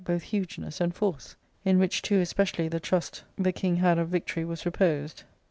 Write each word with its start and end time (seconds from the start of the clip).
165 0.01 0.15
both 0.15 0.31
hugeness 0.31 0.81
and 0.81 0.95
force; 0.95 1.35
in 1.63 1.77
which 1.77 2.01
two 2.01 2.17
especially 2.21 2.67
the 2.67 2.79
trust 2.79 3.23
the 3.37 3.51
king 3.51 3.75
had 3.75 3.99
of 3.99 4.09
victory 4.09 4.43
was 4.43 4.65
reposed. 4.65 5.21